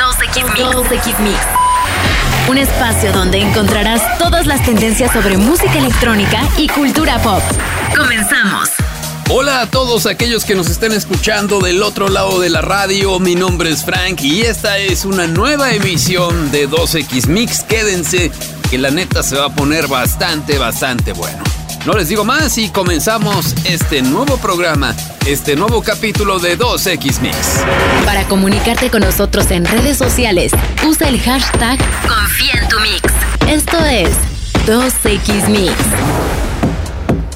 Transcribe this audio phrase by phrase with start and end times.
[0.00, 0.60] 2X Mix.
[0.60, 1.38] 2X Mix.
[2.48, 7.42] Un espacio donde encontrarás todas las tendencias sobre música electrónica y cultura pop.
[7.94, 8.70] Comenzamos.
[9.28, 13.34] Hola a todos aquellos que nos estén escuchando del otro lado de la radio, mi
[13.34, 17.62] nombre es Frank y esta es una nueva emisión de 2X Mix.
[17.62, 18.32] Quédense
[18.70, 21.59] que la neta se va a poner bastante, bastante bueno.
[21.86, 24.94] No les digo más y comenzamos este nuevo programa,
[25.26, 27.64] este nuevo capítulo de 2X Mix.
[28.04, 30.52] Para comunicarte con nosotros en redes sociales,
[30.86, 33.02] usa el hashtag Confía en tu Mix.
[33.48, 34.10] Esto es
[34.66, 35.72] 2X Mix.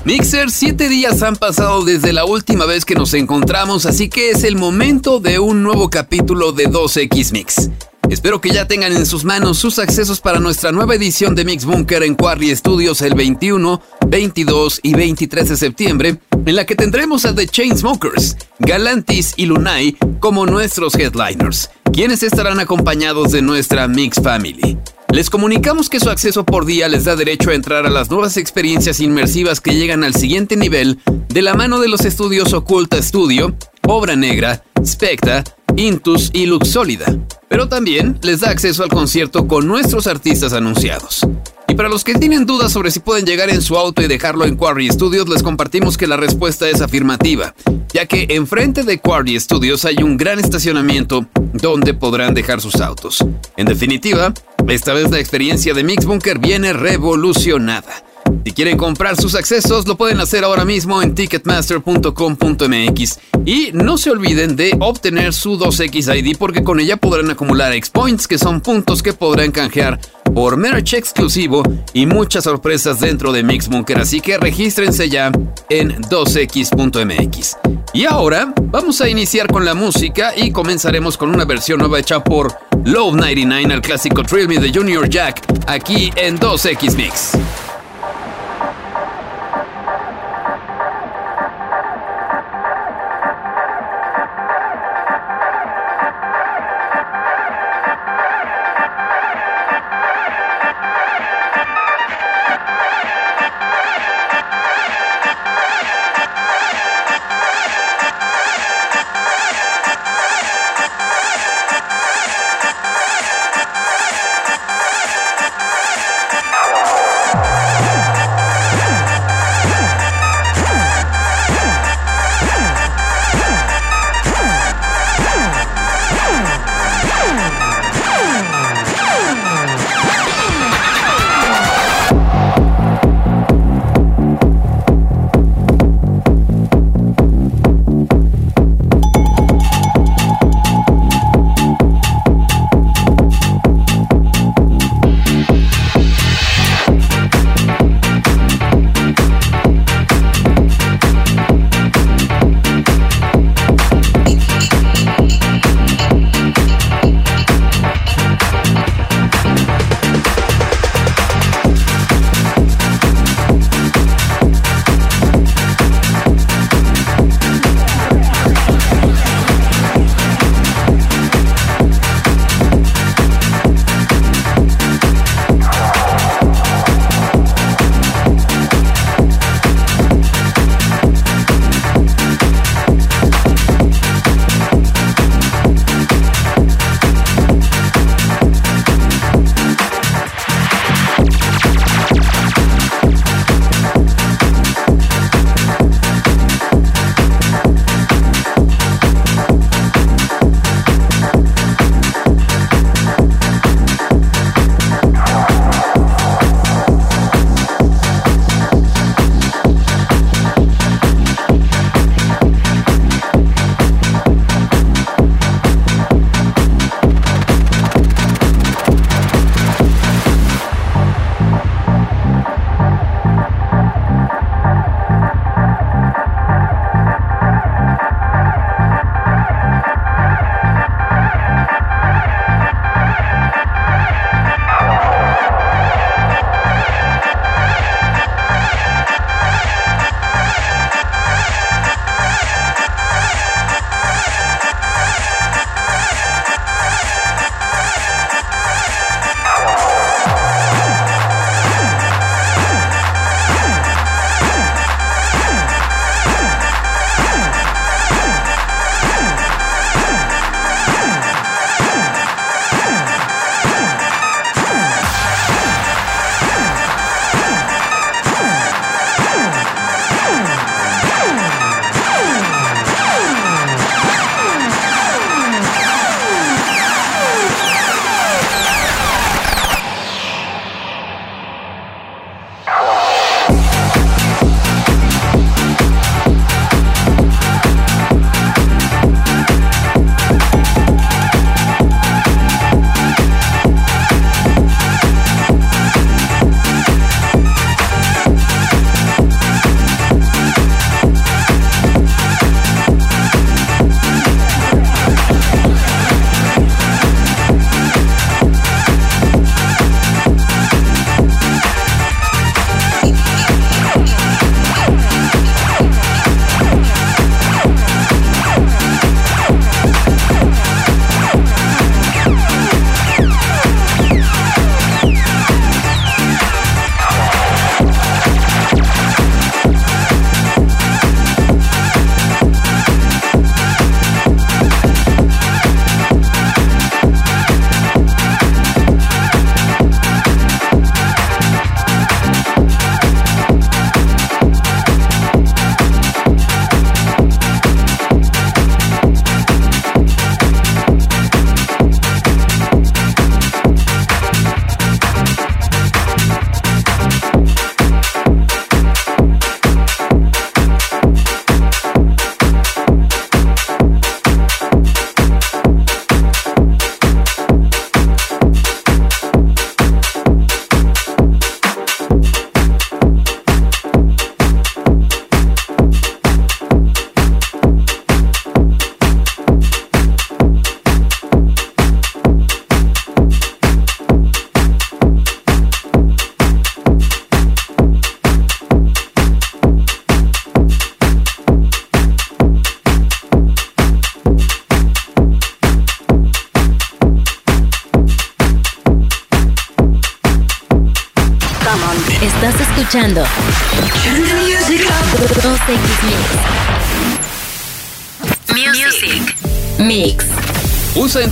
[0.04, 4.44] Mixer, siete días han pasado desde la última vez que nos encontramos, así que es
[4.44, 7.70] el momento de un nuevo capítulo de 2X Mix.
[8.10, 11.64] Espero que ya tengan en sus manos sus accesos para nuestra nueva edición de Mix
[11.64, 17.24] Bunker en Quarry Studios el 21, 22 y 23 de septiembre, en la que tendremos
[17.24, 24.20] a The Chainsmokers, Galantis y Lunay como nuestros headliners, quienes estarán acompañados de nuestra Mix
[24.22, 24.78] Family.
[25.10, 28.36] Les comunicamos que su acceso por día les da derecho a entrar a las nuevas
[28.36, 33.54] experiencias inmersivas que llegan al siguiente nivel de la mano de los estudios Oculta Studio,
[33.86, 35.44] Obra Negra, Specta,
[35.76, 37.06] Intus y Luxólida.
[37.48, 41.26] Pero también les da acceso al concierto con nuestros artistas anunciados.
[41.66, 44.44] Y para los que tienen dudas sobre si pueden llegar en su auto y dejarlo
[44.44, 47.54] en Quarry Studios, les compartimos que la respuesta es afirmativa,
[47.92, 53.24] ya que enfrente de Quarry Studios hay un gran estacionamiento donde podrán dejar sus autos.
[53.56, 54.32] En definitiva,
[54.68, 58.04] esta vez la experiencia de Mix Bunker viene revolucionada.
[58.44, 63.18] Si quieren comprar sus accesos, lo pueden hacer ahora mismo en ticketmaster.com.mx.
[63.44, 68.26] Y no se olviden de obtener su 2X ID porque con ella podrán acumular X-Points,
[68.26, 70.00] que son puntos que podrán canjear
[70.34, 71.62] por merch exclusivo
[71.92, 74.00] y muchas sorpresas dentro de Mix Bunker.
[74.00, 75.30] Así que regístrense ya
[75.68, 77.56] en 2x.mx.
[77.92, 82.24] Y ahora vamos a iniciar con la música y comenzaremos con una versión nueva hecha
[82.24, 82.52] por
[82.84, 87.32] Love 99 al clásico Thrill Me de Junior Jack aquí en 2X Mix.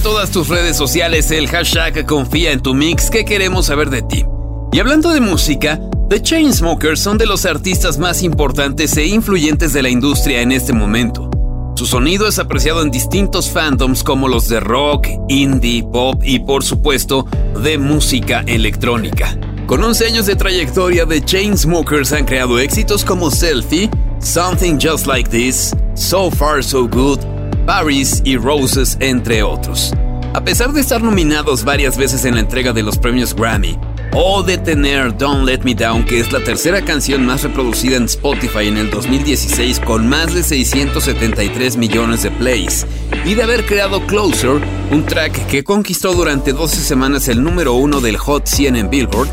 [0.03, 4.25] Todas tus redes sociales el hashtag confía en tu mix que queremos saber de ti.
[4.73, 9.83] Y hablando de música, The Chainsmokers son de los artistas más importantes e influyentes de
[9.83, 11.31] la industria en este momento.
[11.77, 16.65] Su sonido es apreciado en distintos fandoms como los de rock, indie, pop y por
[16.65, 17.27] supuesto
[17.63, 19.39] de música electrónica.
[19.67, 23.89] Con 11 años de trayectoria, The Chainsmokers han creado éxitos como Selfie,
[24.21, 27.21] Something Just Like This, So Far So Good,
[27.67, 29.93] Paris y Roses, entre otros.
[30.35, 33.79] A pesar de estar nominados varias veces en la entrega de los premios Grammy,
[34.15, 38.05] o de tener Don't Let Me Down, que es la tercera canción más reproducida en
[38.05, 42.87] Spotify en el 2016 con más de 673 millones de plays,
[43.25, 44.61] y de haber creado Closer,
[44.91, 49.29] un track que conquistó durante 12 semanas el número uno del Hot 100 en Billboard,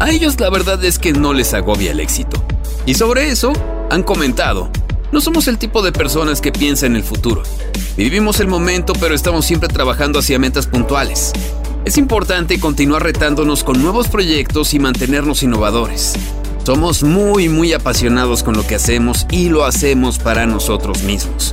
[0.00, 2.42] a ellos la verdad es que no les agobia el éxito.
[2.86, 3.52] Y sobre eso,
[3.90, 4.70] han comentado,
[5.14, 7.44] no somos el tipo de personas que piensa en el futuro.
[7.96, 11.32] Vivimos el momento pero estamos siempre trabajando hacia metas puntuales.
[11.84, 16.14] Es importante continuar retándonos con nuevos proyectos y mantenernos innovadores.
[16.66, 21.52] Somos muy muy apasionados con lo que hacemos y lo hacemos para nosotros mismos.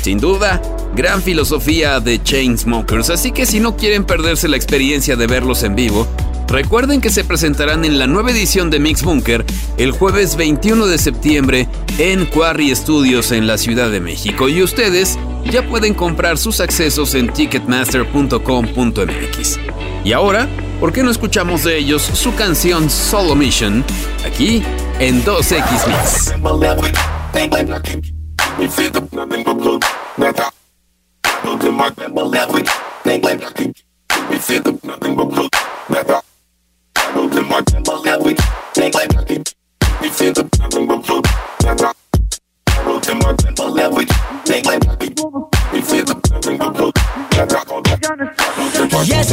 [0.00, 0.62] Sin duda,
[0.96, 5.74] gran filosofía de Chainsmokers, así que si no quieren perderse la experiencia de verlos en
[5.74, 6.08] vivo,
[6.48, 9.44] recuerden que se presentarán en la nueva edición de Mix Bunker
[9.76, 15.18] el jueves 21 de septiembre en Quarry Studios en la Ciudad de México y ustedes
[15.44, 19.58] ya pueden comprar sus accesos en ticketmaster.com.mx.
[20.04, 20.48] Y ahora,
[20.80, 23.82] ¿por qué no escuchamos de ellos su canción Solo Mission
[24.24, 24.62] aquí
[24.98, 26.34] en 2X Mix?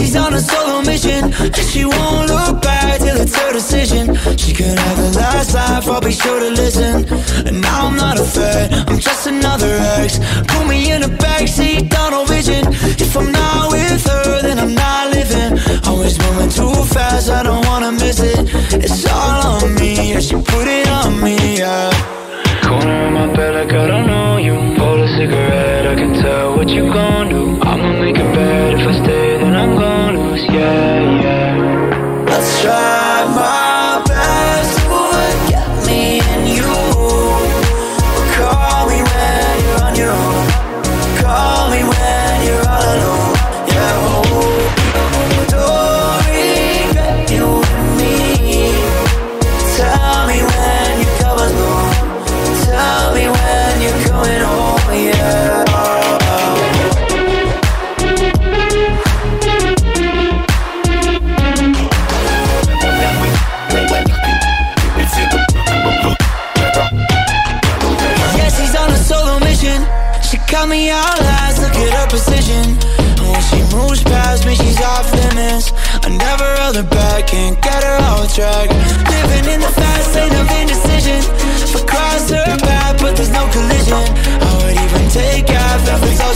[0.05, 1.34] She's on a solo mission.
[1.41, 4.15] And she won't look back till it's her decision.
[4.38, 7.05] She could have the last laugh, I'll be sure to listen.
[7.48, 10.20] And now I'm not a I'm just another ex.
[10.48, 12.65] Put me in a backseat, tunnel vision.
[13.03, 15.60] If I'm not with her, then I'm not living.
[15.86, 17.64] Always moving too fast, I don't
[18.84, 21.91] It's all on me, yeah, she put it on me, yeah.
[22.67, 24.75] Corner of my bed like I don't know you.
[24.77, 27.62] Pull a cigarette, I can tell what you gon' do.
[27.62, 32.25] I'ma make it bad if I stay, then I'm gon' lose, yeah, yeah.
[32.27, 33.04] Let's try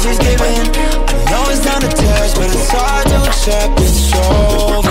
[0.10, 0.66] she's giving.
[1.08, 3.80] I know it's not a test, but it's hard to accept.
[3.80, 4.90] It's over.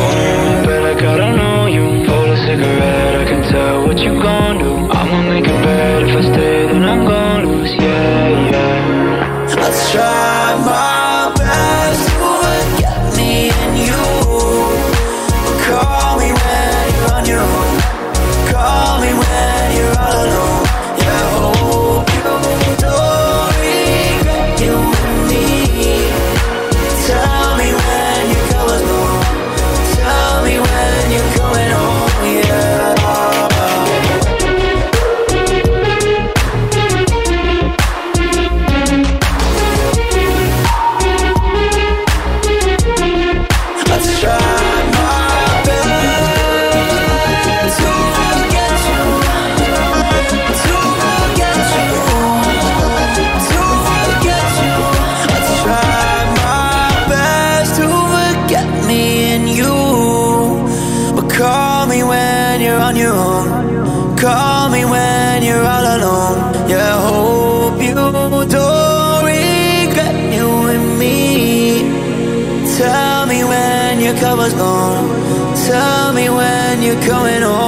[0.64, 2.06] But I don't know you.
[2.06, 4.72] Pull a cigarette, I can tell what you gon' do.
[4.90, 7.74] I'ma make it bad if I stay, then I'm gon' lose.
[7.74, 9.54] Yeah, yeah.
[9.60, 10.97] Let's try my
[77.06, 77.67] coming home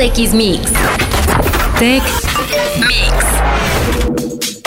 [0.00, 0.72] 2X Mix.
[1.78, 2.02] Tech
[2.78, 3.12] Mix.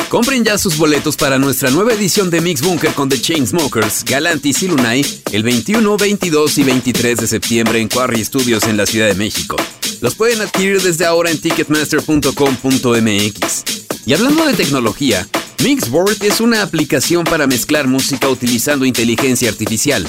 [0.08, 4.62] Compren ya sus boletos para nuestra nueva edición de Mix Bunker con The Chainsmokers, Galantis
[4.62, 9.08] y Lunay el 21, 22 y 23 de septiembre en Quarry Studios en la Ciudad
[9.08, 9.56] de México.
[10.02, 13.64] Los pueden adquirir desde ahora en ticketmaster.com.mx.
[14.06, 15.28] Y hablando de tecnología,
[15.64, 20.08] Mixboard es una aplicación para mezclar música utilizando inteligencia artificial.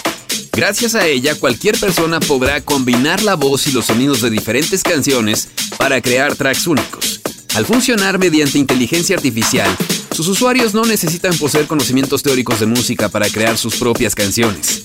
[0.56, 5.48] Gracias a ella, cualquier persona podrá combinar la voz y los sonidos de diferentes canciones
[5.78, 7.20] para crear tracks únicos.
[7.54, 9.68] Al funcionar mediante inteligencia artificial,
[10.14, 14.84] sus usuarios no necesitan poseer conocimientos teóricos de música para crear sus propias canciones.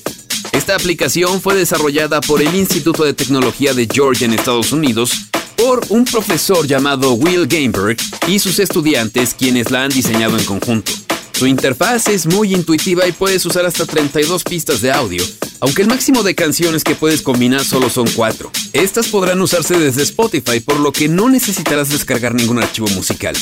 [0.51, 5.11] Esta aplicación fue desarrollada por el Instituto de Tecnología de Georgia en Estados Unidos
[5.55, 7.97] por un profesor llamado Will Gainberg
[8.27, 10.91] y sus estudiantes quienes la han diseñado en conjunto.
[11.33, 15.23] Su interfaz es muy intuitiva y puedes usar hasta 32 pistas de audio,
[15.59, 18.51] aunque el máximo de canciones que puedes combinar solo son 4.
[18.73, 23.35] Estas podrán usarse desde Spotify, por lo que no necesitarás descargar ningún archivo musical.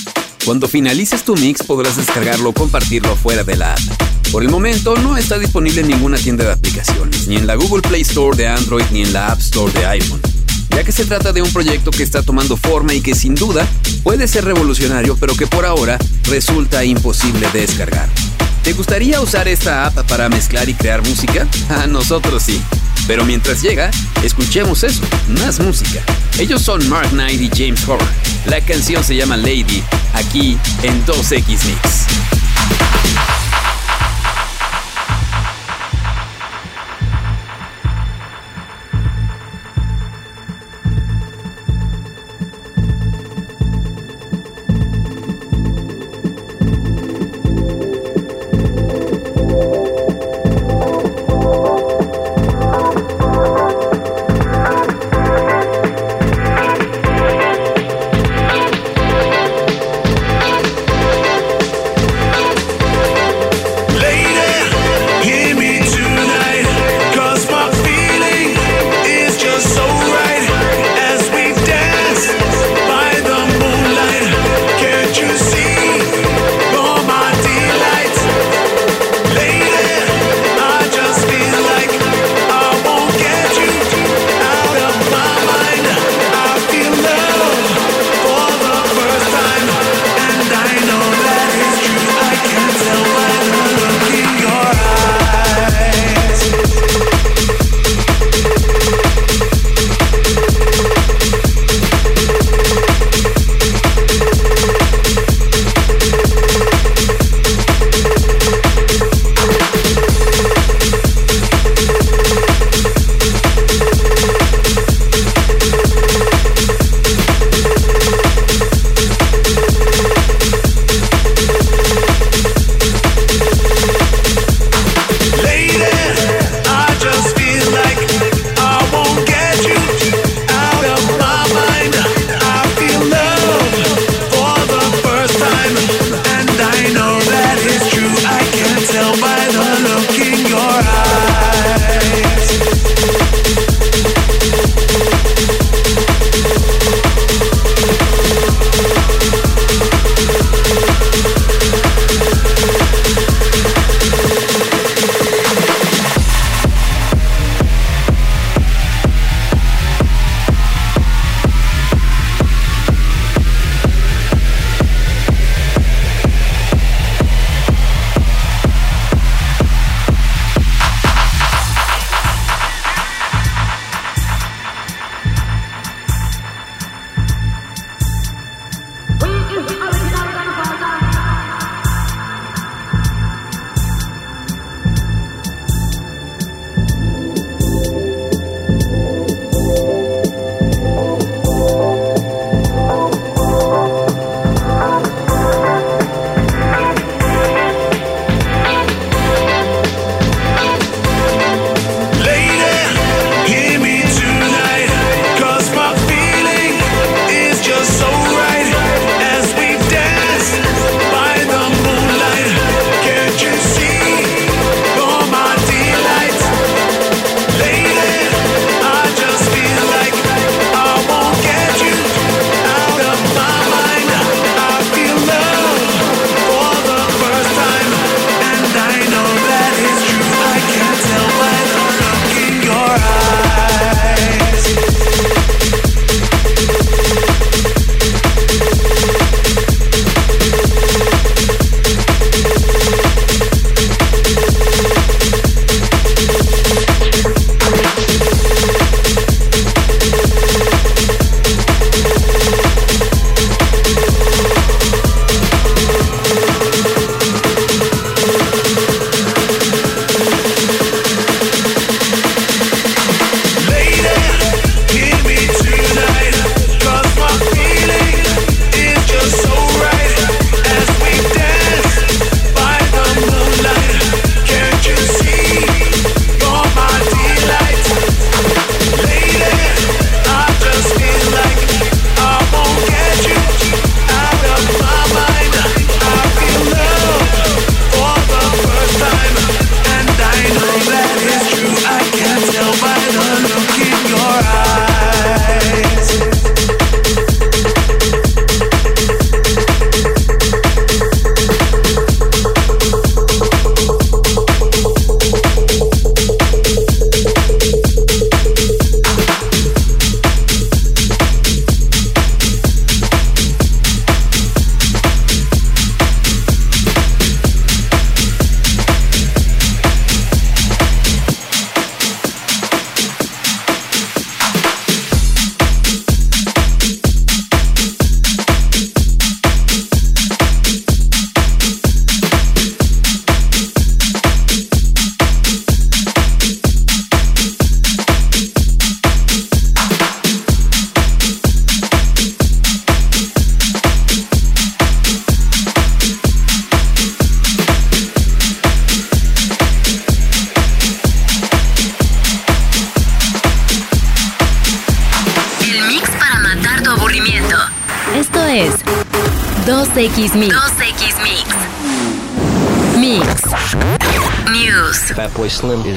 [0.45, 3.79] Cuando finalices tu mix podrás descargarlo o compartirlo fuera de la app.
[4.31, 7.81] Por el momento no está disponible en ninguna tienda de aplicaciones, ni en la Google
[7.81, 10.21] Play Store de Android ni en la App Store de iPhone
[10.77, 13.67] ya que se trata de un proyecto que está tomando forma y que sin duda
[14.03, 18.07] puede ser revolucionario, pero que por ahora resulta imposible de descargar.
[18.67, 21.47] ¿Te gustaría usar esta app para mezclar y crear música?
[21.69, 22.61] A nosotros sí.
[23.07, 23.89] Pero mientras llega,
[24.23, 25.01] escuchemos eso,
[25.41, 26.01] más música.
[26.37, 28.05] Ellos son Mark Knight y James Horner.
[28.45, 29.81] La canción se llama Lady,
[30.13, 32.07] aquí en 2X Mix.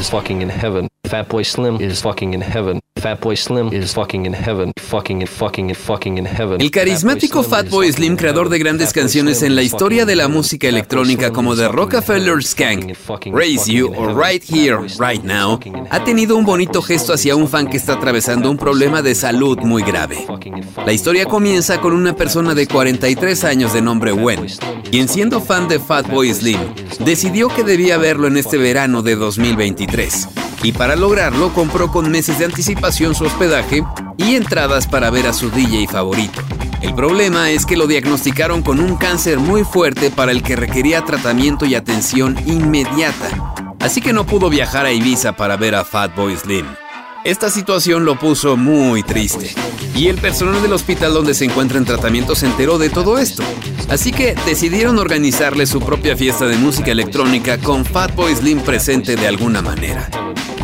[0.00, 0.88] Is fucking in heaven.
[1.04, 2.79] Fatboy Slim is fucking in heaven.
[3.00, 4.72] Fatboy Slim is fucking in heaven.
[4.76, 6.60] Fucking fucking fucking in heaven.
[6.60, 11.32] El carismático Fatboy Slim, creador de grandes canciones en la historia de la música electrónica
[11.32, 12.94] como The Rockefeller Skank,
[13.32, 15.58] Raise You o Right Here, Right Now,
[15.90, 19.58] ha tenido un bonito gesto hacia un fan que está atravesando un problema de salud
[19.60, 20.26] muy grave.
[20.84, 24.46] La historia comienza con una persona de 43 años de nombre Wen,
[24.90, 26.60] quien siendo fan de Fatboy Slim,
[27.02, 32.38] decidió que debía verlo en este verano de 2023 y para lograrlo compró con meses
[32.38, 33.82] de anticipación su hospedaje
[34.16, 36.40] y entradas para ver a su DJ favorito.
[36.82, 41.04] El problema es que lo diagnosticaron con un cáncer muy fuerte para el que requería
[41.04, 46.36] tratamiento y atención inmediata, así que no pudo viajar a Ibiza para ver a Fatboy
[46.36, 46.66] Slim.
[47.22, 49.54] Esta situación lo puso muy triste,
[49.94, 53.42] y el personal del hospital donde se encuentra en tratamiento se enteró de todo esto,
[53.90, 59.28] así que decidieron organizarle su propia fiesta de música electrónica con Fatboy Slim presente de
[59.28, 60.08] alguna manera.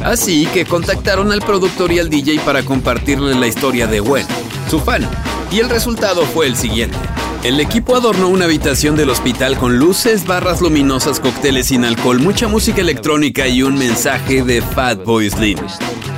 [0.05, 4.27] Así que contactaron al productor y al DJ para compartirle la historia de Gwen,
[4.71, 5.09] su fan,
[5.51, 6.97] y el resultado fue el siguiente.
[7.43, 12.49] El equipo adornó una habitación del hospital con luces, barras luminosas, cócteles sin alcohol, mucha
[12.49, 15.59] música electrónica y un mensaje de Fatboy Slim.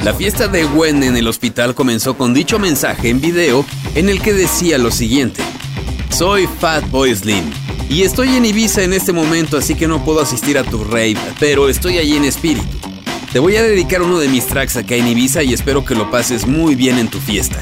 [0.05, 4.23] La fiesta de Gwen en el hospital comenzó con dicho mensaje en video en el
[4.23, 5.43] que decía lo siguiente.
[6.09, 7.45] Soy Fatboy Slim
[7.91, 11.17] y estoy en Ibiza en este momento así que no puedo asistir a tu rave,
[11.39, 12.79] pero estoy allí en espíritu.
[13.33, 16.11] Te voy a dedicar uno de mis tracks acá en Ibiza y espero que lo
[16.11, 17.61] pases muy bien en tu fiesta.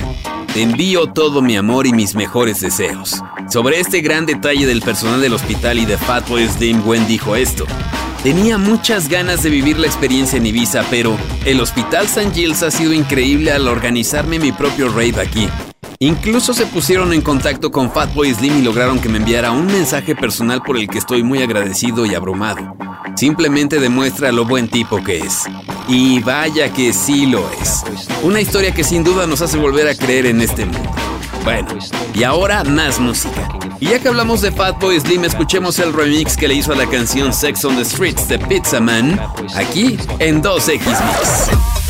[0.54, 3.20] Te envío todo mi amor y mis mejores deseos.
[3.50, 7.66] Sobre este gran detalle del personal del hospital y de Fatboy Slim, Gwen dijo esto.
[8.22, 12.30] Tenía muchas ganas de vivir la experiencia en Ibiza, pero el Hospital St.
[12.32, 15.48] Giles ha sido increíble al organizarme mi propio rave aquí.
[15.98, 20.14] Incluso se pusieron en contacto con Fatboy Slim y lograron que me enviara un mensaje
[20.14, 22.85] personal por el que estoy muy agradecido y abrumado.
[23.16, 25.44] Simplemente demuestra lo buen tipo que es.
[25.88, 27.82] Y vaya que sí lo es.
[28.22, 30.90] Una historia que sin duda nos hace volver a creer en este mundo.
[31.42, 31.68] Bueno,
[32.14, 33.48] y ahora más música.
[33.80, 36.86] Y ya que hablamos de Fatboy Slim, escuchemos el remix que le hizo a la
[36.86, 39.18] canción Sex on the Streets de Pizza Man,
[39.54, 41.85] aquí en 2X Mix.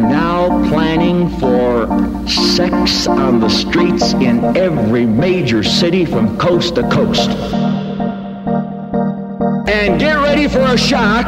[0.00, 1.86] Now planning for
[2.28, 7.30] sex on the streets in every major city from coast to coast.
[9.68, 11.26] And get ready for a shock.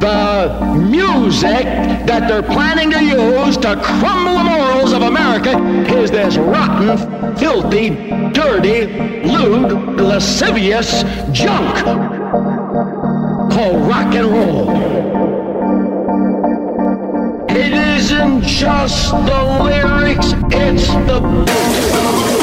[0.00, 1.64] The music
[2.06, 5.58] that they're planning to use to crumble the morals of America
[5.98, 7.90] is this rotten, filthy,
[8.32, 8.86] dirty,
[9.26, 11.74] lewd, lascivious junk
[13.50, 15.15] called rock and roll.
[18.06, 22.35] Isn't just the lyrics, it's the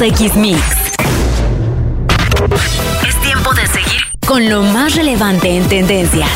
[0.00, 0.60] X Mix.
[3.06, 6.30] Es tiempo de seguir con lo más relevante en tendencias.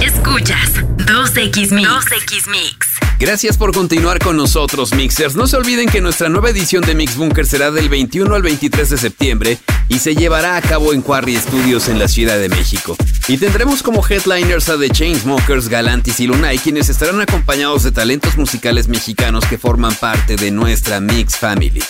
[0.00, 1.88] Escuchas 2X Mix.
[1.88, 2.81] 2X Mix.
[3.22, 5.36] Gracias por continuar con nosotros, Mixers.
[5.36, 8.90] No se olviden que nuestra nueva edición de Mix Bunker será del 21 al 23
[8.90, 9.58] de septiembre
[9.88, 12.96] y se llevará a cabo en Quarry Studios en la Ciudad de México.
[13.28, 18.36] Y tendremos como headliners a The Chainsmokers, Galantis y Lunay, quienes estarán acompañados de talentos
[18.36, 21.80] musicales mexicanos que forman parte de nuestra Mix Family.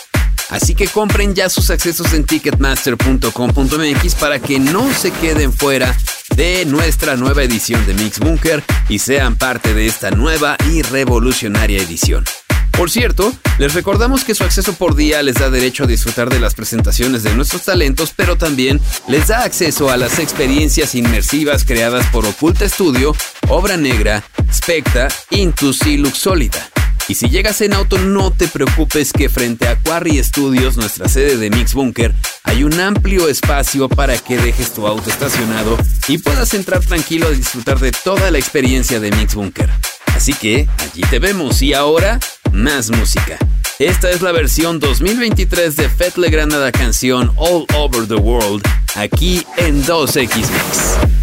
[0.52, 5.96] Así que compren ya sus accesos en ticketmaster.com.mx para que no se queden fuera
[6.36, 11.82] de nuestra nueva edición de Mix Bunker y sean parte de esta nueva y revolucionaria
[11.82, 12.24] edición.
[12.72, 16.40] Por cierto, les recordamos que su acceso por día les da derecho a disfrutar de
[16.40, 22.06] las presentaciones de nuestros talentos, pero también les da acceso a las experiencias inmersivas creadas
[22.08, 23.14] por Oculta Studio,
[23.48, 26.81] Obra Negra, Specta, Intus y Luxólida.
[27.08, 31.36] Y si llegas en auto, no te preocupes que frente a Quarry Studios, nuestra sede
[31.36, 35.76] de Mix Bunker, hay un amplio espacio para que dejes tu auto estacionado
[36.08, 39.68] y puedas entrar tranquilo a disfrutar de toda la experiencia de Mix Bunker.
[40.14, 42.20] Así que allí te vemos y ahora
[42.52, 43.38] más música.
[43.78, 48.62] Esta es la versión 2023 de Fett Legrand la canción All Over the World,
[48.94, 51.21] aquí en 2X Mix.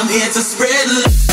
[0.00, 1.29] I'm here to spread love.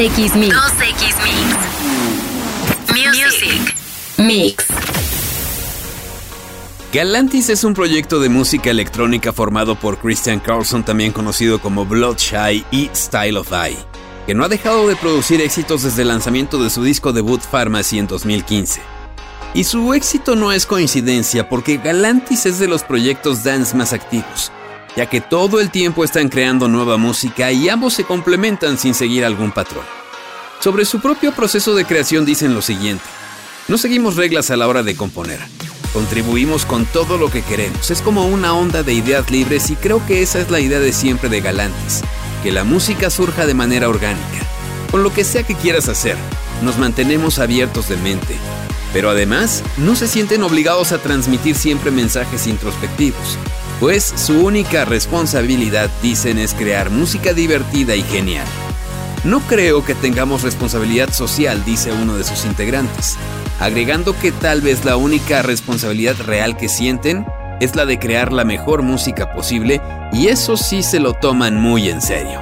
[0.00, 0.56] 2X Mix.
[0.56, 1.44] 2X Mix.
[2.94, 3.76] Music.
[4.16, 4.66] Mix.
[6.90, 12.64] Galantis es un proyecto de música electrónica formado por Christian Carlson, también conocido como Bloodshy
[12.70, 13.76] y Style of Eye,
[14.26, 17.98] que no ha dejado de producir éxitos desde el lanzamiento de su disco debut Pharmacy
[17.98, 18.80] en 2015.
[19.52, 24.50] Y su éxito no es coincidencia porque Galantis es de los proyectos dance más activos,
[24.96, 29.24] ya que todo el tiempo están creando nueva música y ambos se complementan sin seguir
[29.24, 29.84] algún patrón.
[30.60, 33.04] Sobre su propio proceso de creación dicen lo siguiente,
[33.68, 35.40] no seguimos reglas a la hora de componer,
[35.92, 40.04] contribuimos con todo lo que queremos, es como una onda de ideas libres y creo
[40.06, 42.02] que esa es la idea de siempre de Galantis,
[42.42, 44.46] que la música surja de manera orgánica,
[44.90, 46.16] con lo que sea que quieras hacer,
[46.62, 48.36] nos mantenemos abiertos de mente,
[48.92, 53.38] pero además no se sienten obligados a transmitir siempre mensajes introspectivos,
[53.80, 58.46] pues su única responsabilidad, dicen, es crear música divertida y genial.
[59.24, 63.16] No creo que tengamos responsabilidad social, dice uno de sus integrantes,
[63.58, 67.26] agregando que tal vez la única responsabilidad real que sienten
[67.60, 69.80] es la de crear la mejor música posible
[70.12, 72.40] y eso sí se lo toman muy en serio.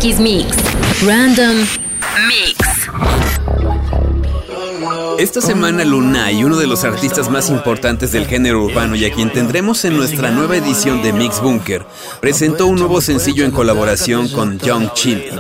[0.02, 0.48] 2X Mix.
[1.06, 1.58] Random
[2.28, 2.58] Mix.
[5.20, 9.32] Esta semana Lunay, uno de los artistas más importantes del género urbano y a quien
[9.32, 11.86] tendremos en nuestra nueva edición de Mix Bunker,
[12.22, 15.32] presentó un nuevo sencillo en colaboración con Young Chimney.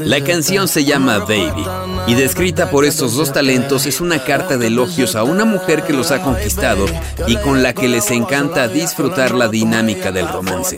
[0.00, 1.64] La canción se llama Baby
[2.08, 5.92] y descrita por estos dos talentos es una carta de elogios a una mujer que
[5.92, 6.86] los ha conquistado
[7.28, 10.76] y con la que les encanta disfrutar la dinámica del romance.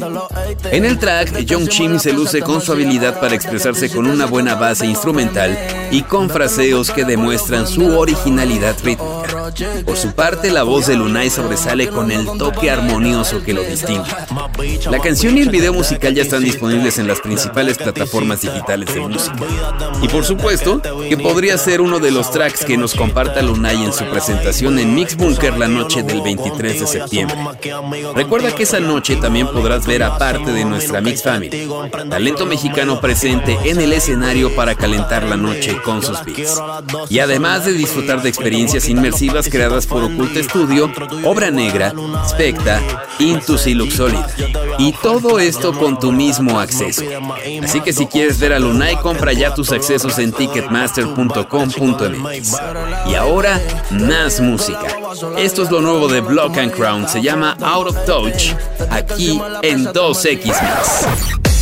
[0.71, 4.55] En el track, Young Chimney se luce con su habilidad para expresarse con una buena
[4.55, 5.59] base instrumental
[5.91, 9.38] y con fraseos que demuestran su originalidad rítmica.
[9.85, 14.11] Por su parte, la voz de Lunay sobresale con el toque armonioso que lo distingue.
[14.91, 19.01] La canción y el video musical ya están disponibles en las principales plataformas digitales de
[19.01, 19.37] música.
[20.03, 23.93] Y por supuesto, que podría ser uno de los tracks que nos comparta Lunay en
[23.93, 27.37] su presentación en Mix Bunker la noche del 23 de septiembre.
[28.15, 31.69] Recuerda que esa noche también podrás ver a parte de nuestra Mix Family,
[32.11, 36.61] talento mexicano presente en el escenario para calentar la noche con sus beats.
[37.09, 40.91] Y además de disfrutar de experiencias inmersivas creadas por Oculta Studio,
[41.25, 41.93] Obra Negra,
[42.29, 42.81] Specta,
[43.19, 44.27] Intus y Luxolida.
[44.79, 47.03] Y todo esto con tu mismo acceso.
[47.63, 52.57] Así que si quieres ver a Lunay, compra ya tus accesos en ticketmaster.com.mx.
[53.11, 53.61] Y ahora,
[53.91, 54.87] más música.
[55.37, 58.53] Esto es lo nuevo de Block and Crown, se llama Out of Touch,
[58.91, 61.58] aquí en 2X Mix.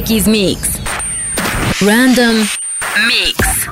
[0.00, 0.60] 2X Mix.
[1.80, 2.36] Random
[3.06, 3.68] Mix.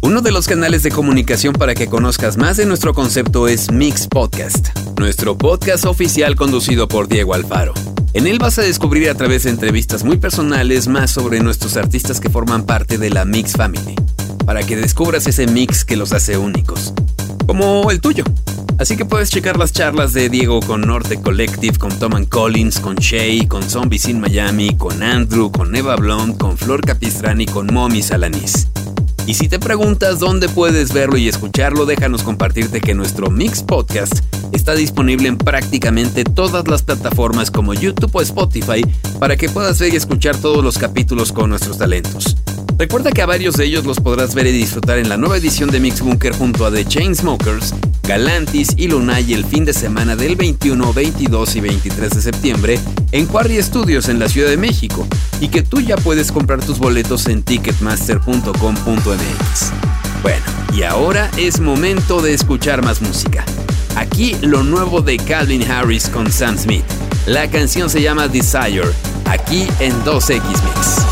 [0.00, 4.06] Uno de los canales de comunicación para que conozcas más de nuestro concepto es Mix
[4.06, 4.68] Podcast,
[4.98, 7.74] nuestro podcast oficial conducido por Diego Alfaro.
[8.12, 12.20] En él vas a descubrir a través de entrevistas muy personales más sobre nuestros artistas
[12.20, 13.96] que forman parte de la Mix Family,
[14.44, 16.92] para que descubras ese mix que los hace únicos,
[17.46, 18.22] como el tuyo.
[18.78, 22.96] Así que puedes checar las charlas de Diego con Norte Collective, con Tom Collins, con
[22.96, 28.02] Shay, con Zombies in Miami, con Andrew, con Eva Blond, con Flor Capistrani, con Mommy
[28.02, 28.68] Salanis.
[29.26, 34.20] Y si te preguntas dónde puedes verlo y escucharlo, déjanos compartirte que nuestro Mix Podcast
[34.52, 38.84] está disponible en prácticamente todas las plataformas como YouTube o Spotify
[39.18, 42.36] para que puedas ver y escuchar todos los capítulos con nuestros talentos.
[42.78, 45.70] Recuerda que a varios de ellos los podrás ver y disfrutar en la nueva edición
[45.70, 47.74] de Mix Bunker junto a The Chainsmokers,
[48.06, 52.78] Galantis y Lunay el fin de semana del 21, 22 y 23 de septiembre
[53.10, 55.06] en Quarry Studios en la Ciudad de México
[55.40, 59.72] y que tú ya puedes comprar tus boletos en ticketmaster.com.mx.
[60.22, 60.44] Bueno,
[60.74, 63.44] y ahora es momento de escuchar más música.
[63.96, 66.84] Aquí lo nuevo de Calvin Harris con Sam Smith.
[67.26, 68.84] La canción se llama Desire,
[69.24, 71.05] aquí en 2X Mix.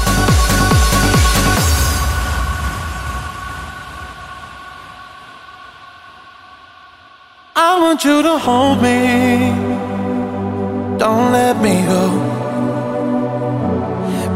[7.85, 9.01] Want you to hold me.
[11.03, 12.05] Don't let me go.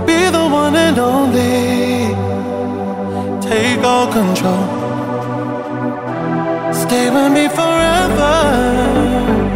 [0.07, 2.13] Be the one and only.
[3.49, 4.65] Take all control.
[6.83, 9.48] Stay with me forever.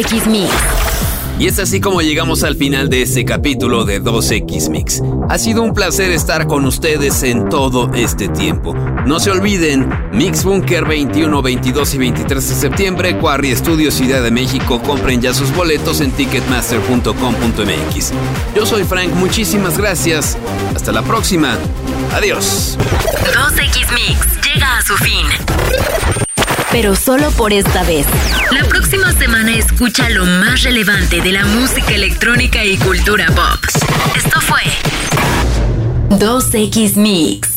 [0.00, 0.50] 2X Mix.
[1.38, 5.02] Y es así como llegamos al final de este capítulo de 2X Mix.
[5.28, 8.74] Ha sido un placer estar con ustedes en todo este tiempo.
[9.04, 14.30] No se olviden, Mix Bunker 21, 22 y 23 de septiembre, Quarry Studio Ciudad de
[14.30, 14.80] México.
[14.80, 18.12] Compren ya sus boletos en ticketmaster.com.mx.
[18.56, 20.38] Yo soy Frank, muchísimas gracias.
[20.74, 21.58] Hasta la próxima.
[22.14, 22.78] Adiós.
[23.34, 25.26] 2X Mix llega a su fin
[26.70, 28.06] pero solo por esta vez.
[28.52, 33.64] La próxima semana escucha lo más relevante de la música electrónica y cultura pop.
[34.16, 34.62] Esto fue
[36.18, 37.49] 2X Mix.